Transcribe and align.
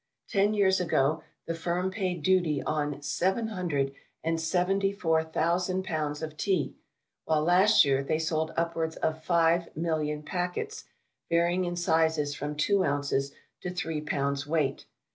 Ten 0.27 0.55
years 0.55 0.79
ago, 0.81 1.21
the 1.45 1.53
Firm 1.53 1.91
paid 1.91 2.23
duty 2.23 2.63
on 2.63 3.03
seven 3.03 3.49
hundred 3.49 3.93
and 4.23 4.41
seventy 4.41 4.91
four 4.91 5.23
thousand 5.23 5.83
pounds 5.83 6.23
of 6.23 6.37
Tea, 6.37 6.73
while 7.25 7.43
last 7.43 7.85
year 7.85 8.03
they 8.03 8.17
sold 8.17 8.51
upwards 8.57 8.95
of 8.95 9.23
five 9.23 9.69
million 9.77 10.23
packets 10.23 10.85
varying 11.29 11.65
in 11.65 11.75
sizes 11.75 12.33
from 12.33 12.55
two 12.55 12.83
ounces 12.83 13.33
to 13.61 13.69
three 13.69 14.01
pounds 14.01 14.47
weight. 14.47 14.87